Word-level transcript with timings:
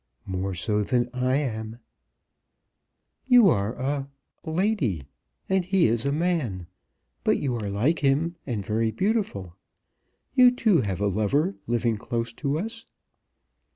"More 0.25 0.55
so 0.55 0.81
than 0.81 1.11
I 1.13 1.35
am." 1.35 1.77
"You 3.27 3.49
are 3.49 3.79
a 3.79 4.09
lady, 4.43 5.03
and 5.47 5.63
he 5.63 5.85
is 5.85 6.07
a 6.07 6.11
man. 6.11 6.65
But 7.23 7.37
you 7.37 7.55
are 7.55 7.69
like 7.69 7.99
him, 7.99 8.35
and 8.47 8.65
very 8.65 8.89
beautiful. 8.89 9.53
You, 10.33 10.49
too, 10.49 10.81
have 10.81 11.01
a 11.01 11.07
lover, 11.07 11.53
living 11.67 11.97
close 11.97 12.33
to 12.33 12.57
us?" 12.57 12.85